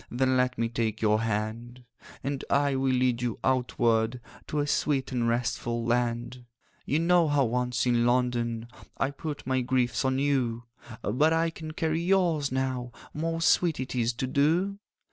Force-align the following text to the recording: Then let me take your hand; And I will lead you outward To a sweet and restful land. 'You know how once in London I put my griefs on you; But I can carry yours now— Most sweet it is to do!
Then 0.09 0.35
let 0.35 0.57
me 0.57 0.67
take 0.67 0.99
your 0.99 1.21
hand; 1.21 1.83
And 2.23 2.43
I 2.49 2.75
will 2.75 2.89
lead 2.91 3.21
you 3.21 3.37
outward 3.43 4.19
To 4.47 4.57
a 4.57 4.65
sweet 4.65 5.11
and 5.11 5.27
restful 5.29 5.85
land. 5.85 6.43
'You 6.87 6.97
know 6.97 7.27
how 7.27 7.45
once 7.45 7.85
in 7.85 8.03
London 8.03 8.67
I 8.97 9.11
put 9.11 9.45
my 9.45 9.61
griefs 9.61 10.03
on 10.03 10.17
you; 10.17 10.63
But 11.03 11.33
I 11.33 11.51
can 11.51 11.73
carry 11.73 12.01
yours 12.01 12.51
now— 12.51 12.91
Most 13.13 13.49
sweet 13.49 13.79
it 13.79 13.93
is 13.93 14.11
to 14.13 14.25
do! 14.25 14.79